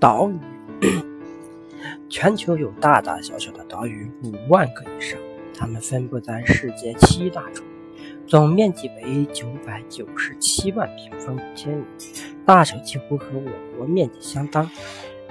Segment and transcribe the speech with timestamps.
[0.00, 0.38] 岛屿，
[2.08, 5.20] 全球有大大小小的岛屿五万个以上，
[5.54, 7.62] 它们分布在世界七大洲，
[8.26, 11.84] 总面积为九百九十七万平方千米，
[12.46, 14.70] 大小几乎和我国面积相当，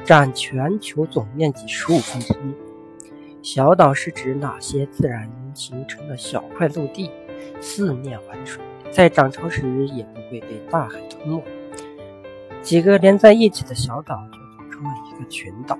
[0.06, 2.54] 占全球总面积十五分之一。
[3.42, 7.10] 小岛是指哪些自然形成的小块陆地，
[7.60, 8.62] 四面环水，
[8.92, 11.44] 在涨潮时也不会被大海吞没。
[12.62, 14.38] 几个连在一起的小岛就
[14.86, 15.78] 一个群岛。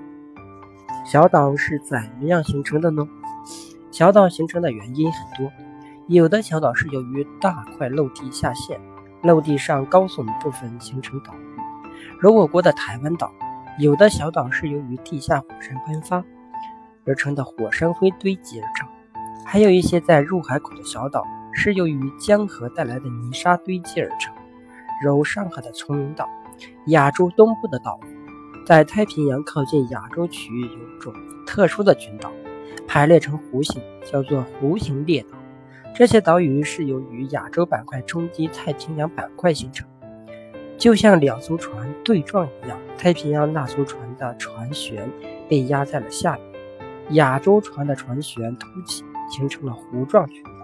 [1.04, 3.08] 小岛是怎么样形成的呢？
[3.90, 5.52] 小岛形成的原因很多，
[6.06, 8.80] 有的小岛是由于大块陆地下陷，
[9.22, 11.60] 陆地上高耸的部分形成岛屿，
[12.18, 13.28] 如我国的台湾岛；
[13.78, 16.22] 有的小岛是由于地下火山喷发
[17.06, 18.86] 而成的火山灰堆积而成；
[19.44, 24.32] 还有一些在入海口的小岛是由于江河带来的泥沙堆积而成，
[25.02, 26.28] 如上海的崇明岛。
[26.88, 27.98] 亚洲东部的岛，
[28.70, 31.12] 在太平洋靠近亚洲区域有种
[31.44, 32.30] 特殊的群岛，
[32.86, 35.36] 排列成弧形，叫做弧形列岛。
[35.92, 39.88] 这些岛屿是由于亚洲板块冲击太平洋板块形成，
[40.78, 42.78] 就像两艘船对撞一样。
[42.96, 45.00] 太平洋那艘船的船舷
[45.48, 50.59] 被压在了下面，亚洲船的船舷凸起，形成了弧状群岛。